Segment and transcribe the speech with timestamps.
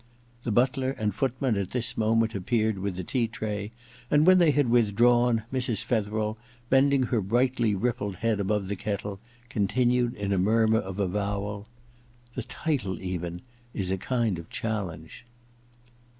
[0.41, 3.69] The butler and footman at this moment appeared with the tea tray,
[4.09, 5.83] and when they had withdrawn, Mrs.
[5.83, 6.39] Fetherel,
[6.71, 11.67] bending her brightly rippled head above the kettle, continued in a murmur of avowal:
[12.01, 13.43] * The title, even,
[13.75, 15.23] is a kind of challenge.'